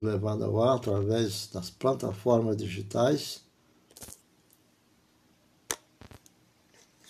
[0.00, 3.40] levado ao ar através das plataformas digitais,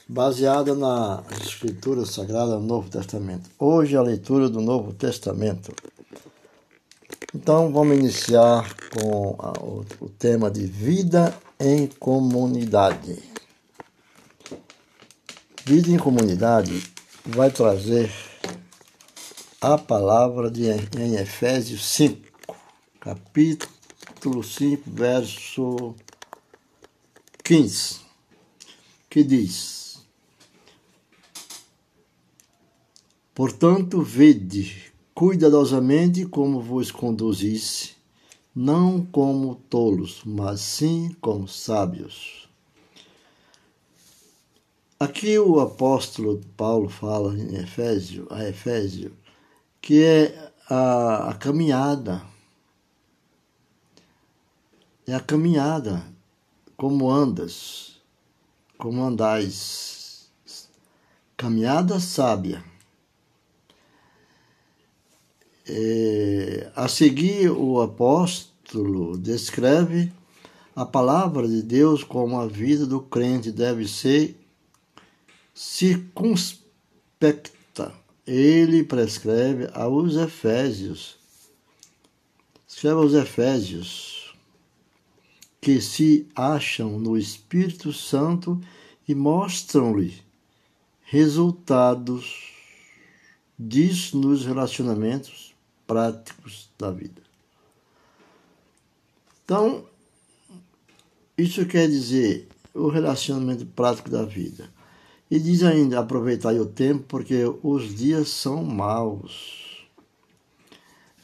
[0.09, 3.51] baseada na Escritura Sagrada do Novo Testamento.
[3.59, 5.71] Hoje a leitura do Novo Testamento.
[7.35, 9.37] Então vamos iniciar com
[10.01, 13.23] o tema de vida em comunidade.
[15.63, 16.91] Vida em comunidade
[17.27, 18.11] vai trazer
[19.61, 22.28] a palavra de, em Efésios 5
[23.01, 25.95] capítulo 5, verso
[27.45, 28.01] 15,
[29.09, 30.03] que diz:
[33.35, 37.95] Portanto, vede cuidadosamente como vos conduzisse,
[38.55, 42.49] não como tolos, mas sim como sábios.
[44.99, 49.17] Aqui o apóstolo Paulo fala em Efésio, a Efésio,
[49.81, 52.21] que é a, a caminhada
[55.09, 56.05] é a caminhada,
[56.77, 57.97] como andas,
[58.77, 60.29] como andais.
[61.35, 62.63] Caminhada sábia.
[65.67, 70.13] É, a seguir, o apóstolo descreve
[70.77, 74.37] a palavra de Deus como a vida do crente deve ser
[75.55, 77.95] circunspecta.
[78.27, 81.17] Ele prescreve aos Efésios.
[82.69, 84.18] Escreve aos Efésios
[85.61, 88.61] que se acham no Espírito Santo
[89.07, 90.23] e mostram-lhe
[91.03, 92.53] resultados
[93.59, 95.55] disso nos relacionamentos
[95.87, 97.23] práticos da vida.
[99.45, 99.85] Então,
[101.37, 104.71] isso quer dizer o relacionamento prático da vida.
[105.31, 109.87] E diz ainda: aproveitar o tempo, porque os dias são maus.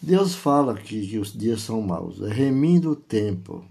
[0.01, 3.65] Deus fala que, que os dias são maus, remindo o tempo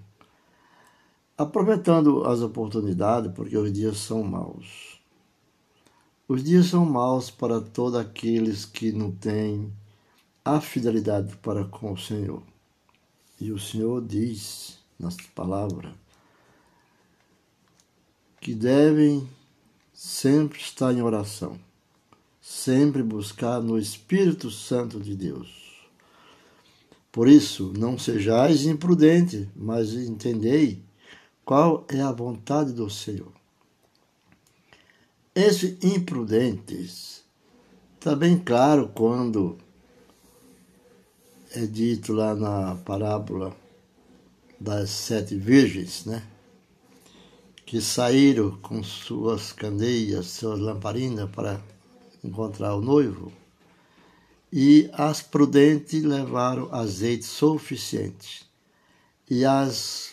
[1.43, 4.99] aproveitando as oportunidades, porque os dias são maus.
[6.27, 9.71] Os dias são maus para todos aqueles que não têm
[10.43, 12.41] a fidelidade para com o Senhor.
[13.39, 15.93] E o Senhor diz nas palavras
[18.39, 19.27] que devem
[19.93, 21.57] sempre estar em oração,
[22.41, 25.63] sempre buscar no Espírito Santo de Deus.
[27.11, 30.83] Por isso, não sejais imprudentes, mas entendei
[31.45, 33.31] qual é a vontade do Senhor.
[35.35, 37.23] Esses imprudentes
[37.95, 39.57] está bem claro quando
[41.55, 43.55] é dito lá na parábola
[44.59, 46.23] das sete virgens, né?
[47.65, 51.59] Que saíram com suas candeias, suas lamparinas para
[52.23, 53.31] encontrar o noivo.
[54.51, 58.45] E as prudentes levaram azeite suficiente.
[59.29, 60.12] E as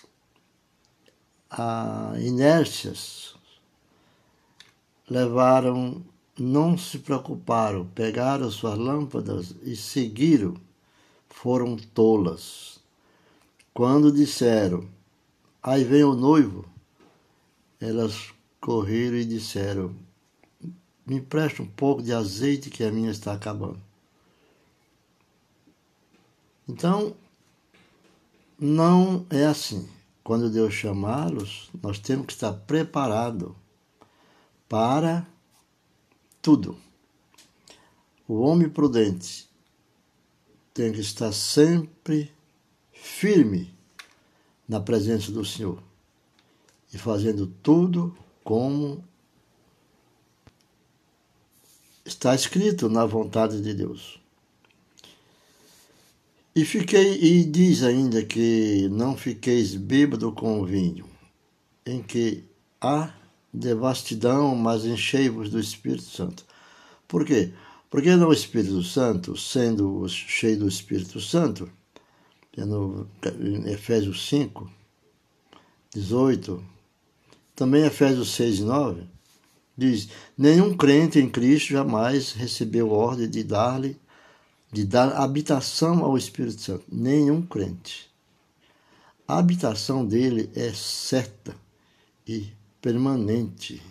[1.51, 3.35] a inércias
[5.09, 6.05] levaram,
[6.39, 10.55] não se preocuparam, pegaram suas lâmpadas e seguiram,
[11.29, 12.79] foram tolas.
[13.75, 14.89] Quando disseram,
[15.61, 16.65] aí vem o noivo,
[17.81, 19.95] elas correram e disseram,
[21.05, 23.81] me empresta um pouco de azeite que a minha está acabando.
[26.69, 27.17] Então,
[28.57, 29.89] não é assim.
[30.23, 33.53] Quando Deus chamá-los, nós temos que estar preparados
[34.69, 35.27] para
[36.43, 36.79] tudo.
[38.29, 39.49] O homem prudente
[40.73, 42.33] tem que estar sempre
[42.93, 43.75] firme
[44.69, 45.83] na presença do Senhor
[46.93, 49.03] e fazendo tudo como
[52.05, 54.20] está escrito na vontade de Deus.
[56.61, 61.07] E fiquei e diz ainda que não fiqueis bêbado com o vinho,
[61.87, 62.45] em que
[62.79, 63.15] há
[63.51, 66.45] devastidão, mas enchei-vos do Espírito Santo.
[67.09, 67.55] Por quê?
[67.89, 71.67] Porque no Espírito Santo, sendo cheio do Espírito Santo,
[72.55, 73.09] é no
[73.65, 74.71] Efésios 5,
[75.95, 76.63] 18,
[77.57, 79.03] também Efésios 6 e 9,
[79.79, 83.97] diz: Nenhum crente em Cristo jamais recebeu ordem de dar-lhe
[84.73, 86.85] de dar habitação ao Espírito Santo.
[86.91, 88.09] Nenhum crente.
[89.27, 91.55] A habitação dele é certa
[92.27, 92.49] e
[92.81, 93.83] permanente.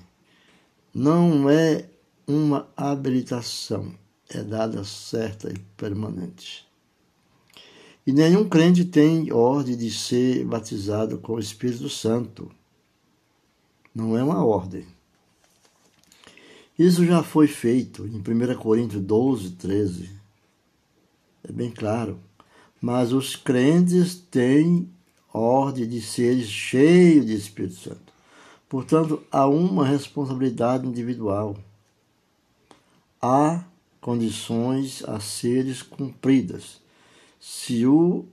[0.94, 1.86] Não é
[2.28, 3.94] uma habilitação,
[4.30, 6.68] é dada certa e permanente.
[8.06, 12.50] E nenhum crente tem ordem de ser batizado com o Espírito Santo.
[13.94, 14.86] Não é uma ordem.
[16.78, 20.19] Isso já foi feito em 1 Coríntios 12, 13
[21.44, 22.20] é bem claro.
[22.82, 24.90] Mas os crentes têm
[25.34, 28.14] ordem de ser cheios de Espírito Santo.
[28.68, 31.58] Portanto, há uma responsabilidade individual.
[33.22, 33.66] Há
[34.00, 36.80] condições a serem cumpridas.
[37.40, 38.26] Se o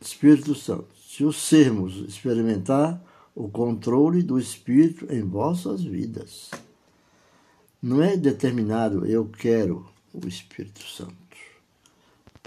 [0.00, 3.02] Espírito Santo, se o sermos experimentar
[3.38, 6.50] o controle do Espírito em vossas vidas.
[7.80, 9.88] Não é determinado eu quero
[10.24, 11.16] o Espírito Santo.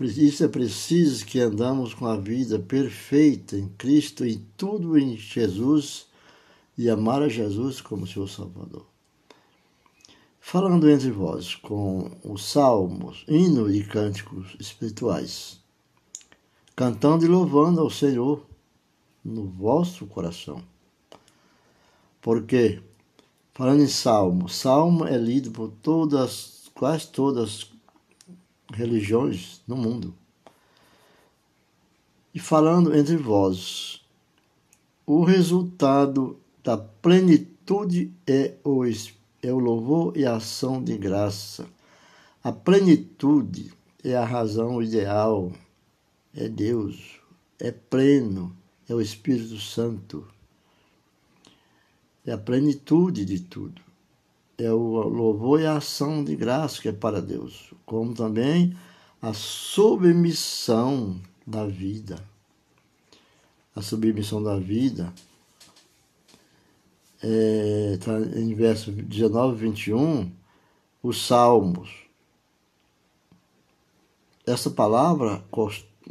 [0.02, 6.08] Isso é preciso que andamos com a vida perfeita em Cristo e tudo em Jesus
[6.76, 8.88] e amar a Jesus como seu Salvador.
[10.40, 15.60] Falando entre vós com os salmos, hinos e cânticos espirituais,
[16.76, 18.44] cantando e louvando ao Senhor
[19.24, 20.64] no vosso coração
[22.22, 22.80] porque,
[23.54, 27.44] falando em salmo, salmo é lido por todas, quase todas
[28.72, 30.16] as religiões no mundo.
[32.34, 34.02] E falando entre vós,
[35.06, 38.84] o resultado da plenitude é o,
[39.44, 41.68] é o louvor e a ação de graça.
[42.44, 43.72] A plenitude
[44.04, 45.52] é a razão ideal,
[46.34, 47.20] é Deus,
[47.60, 48.58] é pleno,
[48.90, 50.28] é o Espírito Santo
[52.26, 53.91] é a plenitude de tudo.
[54.64, 58.78] É o louvor e a ação de graça que é para Deus, como também
[59.20, 62.24] a submissão da vida.
[63.76, 65.12] A submissão da vida
[67.24, 70.32] está é, em verso 19 e 21,
[71.02, 71.90] os salmos.
[74.46, 75.44] Essa palavra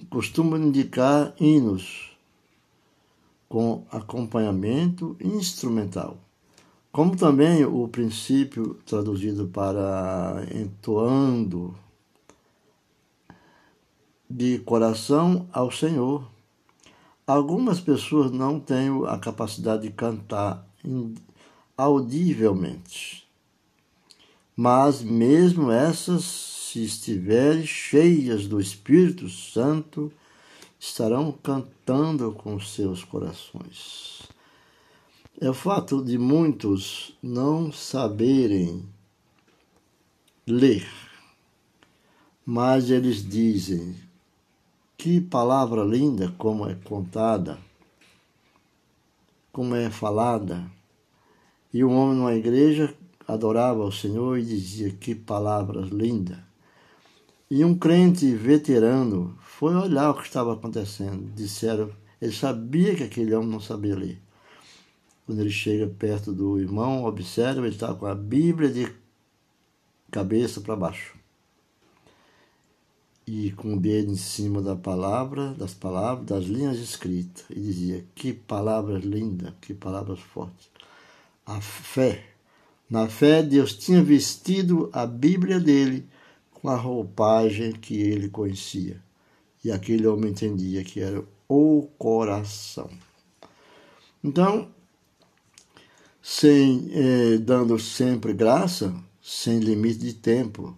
[0.08, 2.16] costuma indicar hinos
[3.48, 6.18] com acompanhamento instrumental,
[6.92, 11.74] como também o princípio traduzido para entoando
[14.28, 16.28] de coração ao Senhor.
[17.26, 20.66] Algumas pessoas não têm a capacidade de cantar
[21.76, 23.28] audivelmente,
[24.56, 30.12] mas mesmo essas, se estiverem cheias do Espírito Santo,
[30.78, 34.22] estarão cantando com seus corações.
[35.42, 38.86] É o fato de muitos não saberem
[40.46, 40.86] ler,
[42.44, 43.96] mas eles dizem
[44.98, 47.58] que palavra linda como é contada,
[49.50, 50.70] como é falada.
[51.72, 52.94] E um homem numa igreja
[53.26, 56.36] adorava o Senhor e dizia que palavras lindas.
[57.50, 61.32] E um crente veterano foi olhar o que estava acontecendo.
[61.34, 61.90] Disseram,
[62.20, 64.20] ele sabia que aquele homem não sabia ler.
[65.30, 68.92] Quando ele chega perto do irmão, observa, ele está com a Bíblia de
[70.10, 71.16] cabeça para baixo.
[73.24, 77.44] E com o dedo em cima da palavra, das palavras, das linhas escritas.
[77.48, 80.68] E dizia, que palavras lindas, que palavras fortes.
[81.46, 82.24] A fé.
[82.90, 86.08] Na fé, Deus tinha vestido a Bíblia dele
[86.54, 89.00] com a roupagem que ele conhecia.
[89.64, 92.90] E aquele homem entendia que era o coração.
[94.24, 94.68] Então,
[96.22, 100.76] sem eh, dando sempre graça, sem limite de tempo.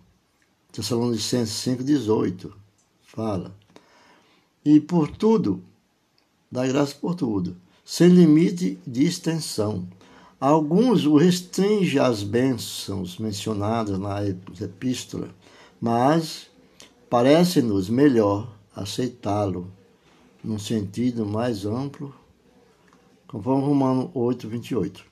[0.71, 2.53] Tessalonicenses 5,18
[3.03, 3.55] fala.
[4.65, 5.63] E por tudo,
[6.51, 9.87] dá graça por tudo, sem limite de extensão.
[10.41, 15.29] Alguns o restringem às bênçãos mencionadas na epístola
[15.83, 16.49] mas
[17.11, 19.69] parece-nos melhor aceitá-lo
[20.45, 22.15] num sentido mais amplo,
[23.27, 25.12] conforme Romano 8, 28.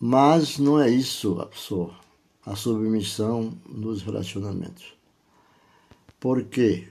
[0.00, 1.98] Mas não é isso só,
[2.46, 4.94] a submissão nos relacionamentos.
[6.20, 6.88] Por quê?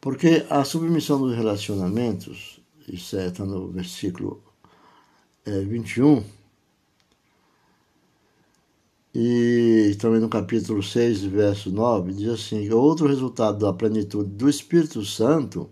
[0.00, 4.42] Porque a submissão dos relacionamentos, isso está é, no versículo
[5.44, 6.24] é, 21,
[9.14, 15.04] e também no capítulo 6, verso 9, diz assim: outro resultado da plenitude do Espírito
[15.04, 15.70] Santo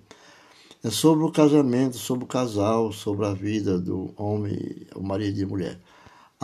[0.83, 5.47] é sobre o casamento, sobre o casal, sobre a vida do homem, o marido e
[5.47, 5.79] mulher.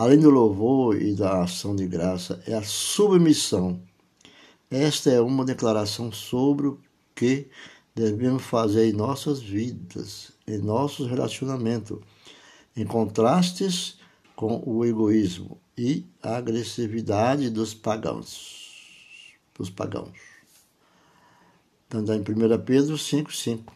[0.01, 3.79] Além do louvor e da ação de graça, é a submissão.
[4.67, 6.79] Esta é uma declaração sobre o
[7.13, 7.47] que
[7.93, 11.99] devemos fazer em nossas vidas, em nossos relacionamentos,
[12.75, 13.99] em contrastes
[14.35, 19.35] com o egoísmo e a agressividade dos pagãos.
[19.55, 20.17] Dos pagãos.
[21.87, 22.23] Então, em 1
[22.65, 23.71] Pedro 5, 5.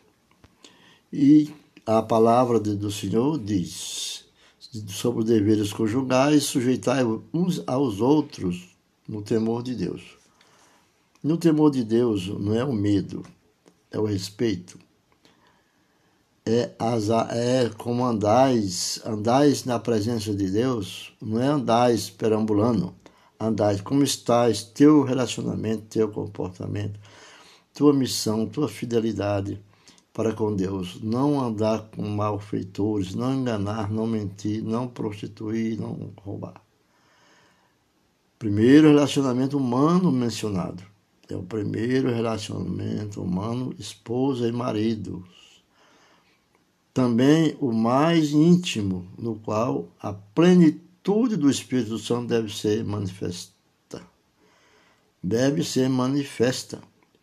[1.13, 1.53] E
[1.85, 4.24] a palavra do Senhor diz
[4.87, 7.03] sobre os deveres conjugais, sujeitai
[7.33, 8.75] uns aos outros
[9.07, 10.01] no temor de Deus.
[11.23, 13.23] No temor de Deus não é o medo,
[13.91, 14.77] é o respeito.
[16.45, 22.93] É, as, é como andais, andais na presença de Deus, não é andais perambulando,
[23.39, 26.99] andais como estás, teu relacionamento, teu comportamento,
[27.73, 29.59] tua missão, tua fidelidade
[30.15, 31.01] para com Deus.
[31.03, 36.61] Não andar com malfeitores, não enganar, não mentir, não prostituir, não roubar.
[38.39, 40.81] Primeiro relacionamento humano mencionado.
[41.29, 45.23] É o primeiro relacionamento humano, esposa e marido.
[46.93, 53.51] Também o mais íntimo, no qual a plenitude do Espírito Santo deve ser manifesta.
[55.21, 56.79] Deve ser manifesta.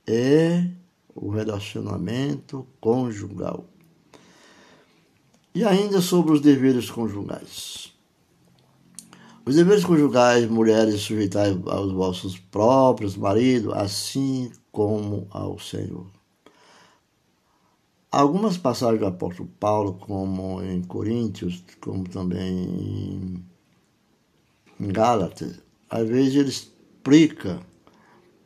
[0.07, 0.69] É
[1.15, 3.67] o relacionamento conjugal.
[5.55, 7.93] E ainda sobre os deveres conjugais.
[9.45, 16.07] Os deveres conjugais, mulheres, sujeitai aos vossos próprios maridos, assim como ao Senhor.
[18.11, 23.45] Algumas passagens do apóstolo Paulo, como em Coríntios, como também
[24.79, 27.61] em Gálatas, às vezes ele explica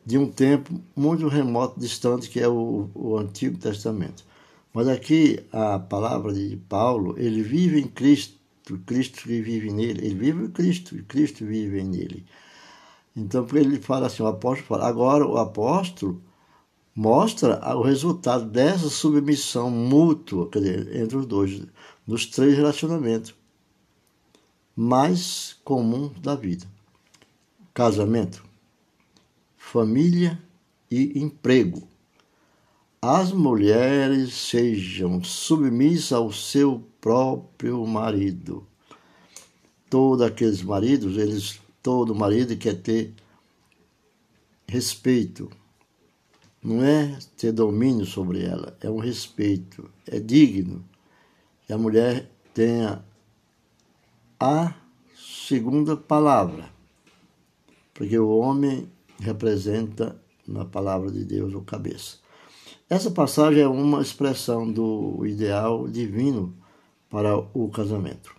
[0.07, 4.25] de um tempo muito remoto, distante, que é o, o Antigo Testamento.
[4.73, 8.37] Mas aqui a palavra de Paulo, ele vive em Cristo
[8.85, 12.27] Cristo vive nele, ele vive em Cristo, e Cristo vive nele.
[13.15, 16.21] Então, ele fala assim, o apóstolo fala, agora o apóstolo
[16.95, 21.63] mostra o resultado dessa submissão mútua, quer dizer, entre os dois,
[22.07, 23.35] nos três relacionamentos
[24.75, 26.67] mais comuns da vida:
[27.73, 28.45] casamento,
[29.67, 30.41] família
[30.89, 31.89] e emprego.
[33.03, 38.65] As mulheres sejam submissas ao seu próprio marido.
[39.91, 43.13] Todos aqueles maridos, eles, todo marido quer ter
[44.69, 45.51] respeito.
[46.63, 50.85] Não é ter domínio sobre ela, é um respeito, é digno
[51.67, 53.05] que a mulher tenha
[54.39, 54.75] a
[55.17, 56.71] segunda palavra,
[57.93, 58.89] porque o homem
[59.21, 62.19] representa na palavra de Deus o cabeça.
[62.89, 66.55] Essa passagem é uma expressão do ideal divino
[67.11, 68.35] para o casamento.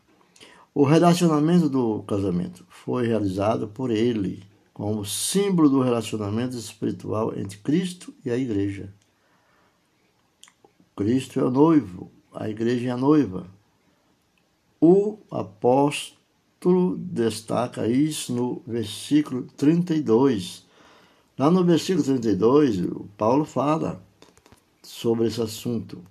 [0.73, 4.43] O relacionamento do casamento foi realizado por ele
[4.77, 8.93] como símbolo do relacionamento espiritual entre Cristo e a igreja.
[10.95, 13.47] Cristo é o noivo, a igreja é a noiva.
[14.79, 20.66] O apóstolo destaca isso no versículo 32.
[21.37, 22.79] Lá no versículo 32,
[23.15, 24.03] Paulo fala
[24.81, 26.01] sobre esse assunto.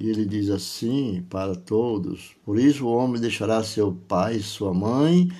[0.00, 4.74] E ele diz assim para todos: Por isso o homem deixará seu pai e sua
[4.74, 5.30] mãe,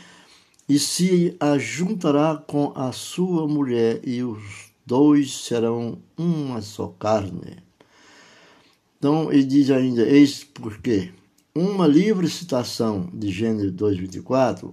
[0.68, 7.56] e se ajuntará com a sua mulher, e os dois serão uma só carne.
[8.98, 11.12] Então ele diz ainda: Eis porque
[11.52, 14.72] uma livre citação de Gênesis 2,24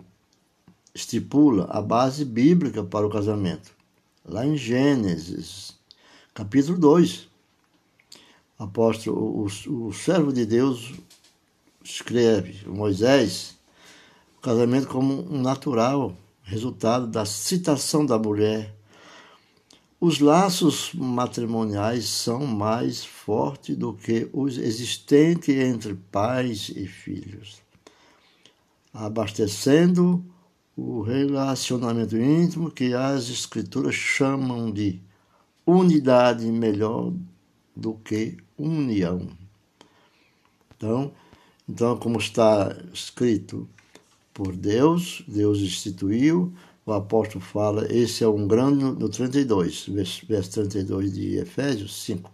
[0.93, 3.73] estipula a base bíblica para o casamento.
[4.27, 5.77] Lá em Gênesis,
[6.33, 7.29] capítulo 2
[8.57, 10.93] apóstolo, o, o servo de Deus
[11.83, 13.55] escreve, Moisés,
[14.37, 18.73] o casamento como um natural resultado da citação da mulher.
[19.99, 27.61] Os laços matrimoniais são mais fortes do que os existentes entre pais e filhos,
[28.93, 30.23] abastecendo
[30.75, 35.01] o relacionamento íntimo que as escrituras chamam de
[35.65, 37.13] unidade melhor
[37.75, 39.27] do que união.
[40.75, 41.11] Então,
[41.67, 43.67] então, como está escrito
[44.33, 46.53] por Deus, Deus instituiu,
[46.85, 49.87] o apóstolo fala, esse é um grande, no 32,
[50.27, 52.31] verso 32 de Efésios 5.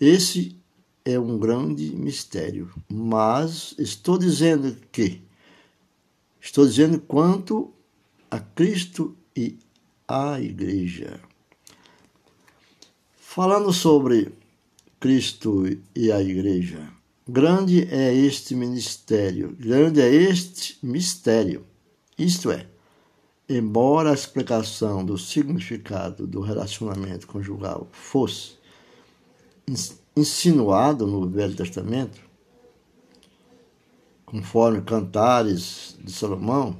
[0.00, 0.56] Esse
[1.04, 5.22] é um grande mistério, mas estou dizendo que,
[6.44, 7.72] estou dizendo quanto
[8.30, 9.58] a Cristo e
[10.06, 11.18] a Igreja.
[13.16, 14.32] Falando sobre
[15.00, 15.64] Cristo
[15.96, 16.92] e a Igreja.
[17.26, 21.64] Grande é este ministério, grande é este mistério.
[22.18, 22.66] Isto é,
[23.48, 28.58] embora a explicação do significado do relacionamento conjugal fosse
[30.14, 32.20] insinuado no Velho Testamento,
[34.26, 36.76] conforme Cantares de Salomão,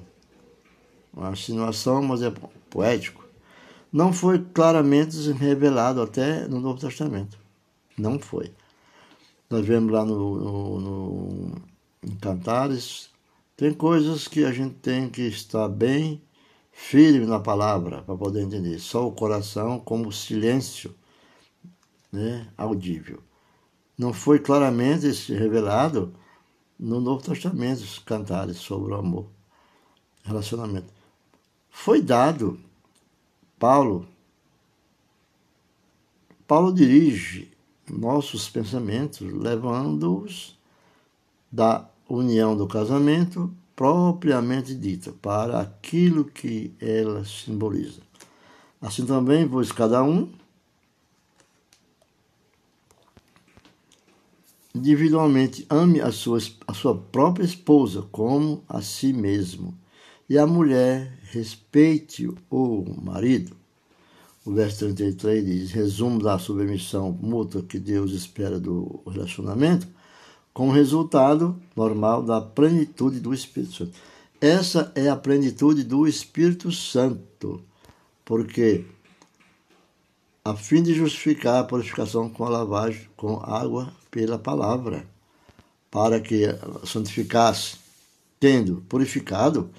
[1.12, 2.32] uma insinuação, mas é
[2.68, 3.24] poético,
[3.92, 7.38] não foi claramente revelado até no Novo Testamento.
[7.96, 8.52] Não foi.
[9.48, 11.52] Nós vemos lá no, no, no
[12.02, 13.08] em Cantares,
[13.56, 16.20] tem coisas que a gente tem que estar bem
[16.72, 18.78] firme na palavra para poder entender.
[18.80, 20.94] Só o coração como silêncio
[22.12, 23.22] né, audível.
[23.96, 26.12] Não foi claramente revelado
[26.84, 29.26] no Novo Testamento os cantares sobre o amor,
[30.22, 30.92] relacionamento.
[31.70, 32.60] Foi dado
[33.58, 34.06] Paulo.
[36.46, 37.50] Paulo dirige
[37.90, 40.58] nossos pensamentos, levando-os
[41.50, 48.02] da união do casamento propriamente dita para aquilo que ela simboliza.
[48.78, 50.30] Assim também, pois cada um
[54.74, 59.78] individualmente ame a sua, a sua própria esposa como a si mesmo,
[60.28, 63.56] e a mulher respeite o marido.
[64.44, 69.86] O verso 33 diz: resumo da submissão mútua que Deus espera do relacionamento,
[70.52, 73.92] com resultado normal da plenitude do Espírito Santo.
[74.40, 77.62] Essa é a plenitude do Espírito Santo,
[78.24, 78.84] porque
[80.44, 85.06] a fim de justificar a purificação com a lavagem com água pela palavra,
[85.90, 86.44] para que
[86.84, 87.76] santificasse,
[88.38, 89.70] tendo purificado,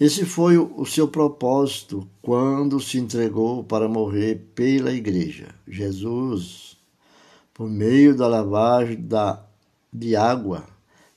[0.00, 5.54] esse foi o seu propósito quando se entregou para morrer pela igreja.
[5.68, 6.76] Jesus,
[7.52, 9.44] por meio da lavagem da,
[9.92, 10.64] de água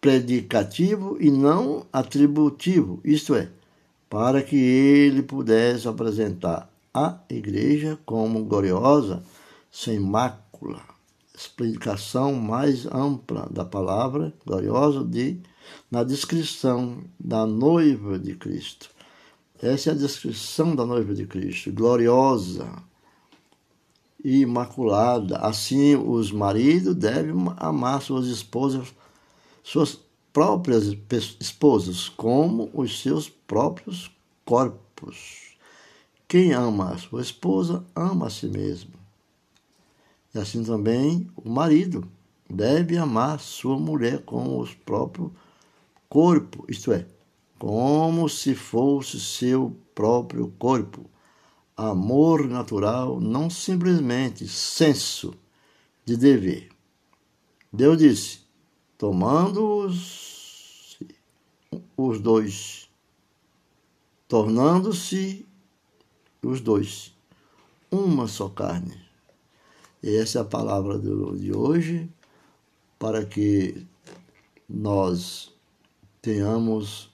[0.00, 3.50] predicativo e não atributivo, isto é,
[4.08, 9.22] para que ele pudesse apresentar a igreja como gloriosa,
[9.70, 10.80] sem mácula.
[11.34, 15.40] Explicação mais ampla da palavra gloriosa de,
[15.90, 18.90] na descrição da noiva de Cristo.
[19.60, 22.70] Essa é a descrição da noiva de Cristo, gloriosa,
[24.24, 25.38] imaculada.
[25.38, 28.94] Assim, os maridos devem amar suas esposas
[29.68, 30.00] suas
[30.32, 30.96] próprias
[31.38, 34.10] esposas, como os seus próprios
[34.42, 35.58] corpos.
[36.26, 38.92] Quem ama a sua esposa, ama a si mesmo.
[40.34, 42.08] E assim também o marido
[42.48, 45.30] deve amar sua mulher com o próprio
[46.08, 47.06] corpo, isto é,
[47.58, 51.08] como se fosse seu próprio corpo.
[51.76, 55.34] Amor natural, não simplesmente senso
[56.04, 56.70] de dever.
[57.72, 58.40] Deus disse:
[58.96, 60.98] tomando-os
[61.96, 62.88] os dois,
[64.26, 65.46] tornando-se
[66.42, 67.14] os dois
[67.90, 69.00] uma só carne.
[70.02, 72.08] E essa é a palavra de hoje,
[72.98, 73.86] para que
[74.68, 75.52] nós
[76.20, 77.10] tenhamos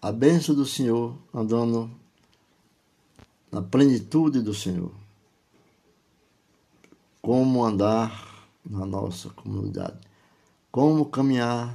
[0.00, 1.90] a bênção do Senhor andando
[3.50, 4.92] na plenitude do Senhor.
[7.20, 10.06] Como andar na nossa comunidade
[10.76, 11.74] como caminhar,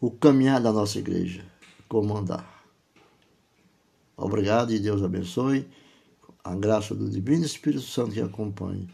[0.00, 1.44] o caminhar da nossa igreja,
[1.86, 2.64] como andar.
[4.16, 5.68] Obrigado e Deus abençoe.
[6.42, 8.88] A graça do Divino Espírito Santo que acompanhe.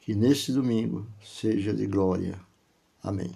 [0.00, 2.36] Que neste domingo seja de glória.
[3.00, 3.30] Amém.